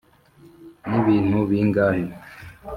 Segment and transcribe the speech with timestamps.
[0.89, 2.03] nibintu bingahe,